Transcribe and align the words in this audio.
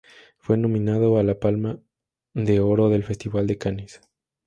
Fue 0.39 0.57
nominada 0.57 1.19
a 1.19 1.21
la 1.21 1.39
Palma 1.39 1.77
de 2.33 2.59
Oro 2.59 2.89
del 2.89 3.03
Festival 3.03 3.45
de 3.45 3.59
Cannes. 3.59 4.01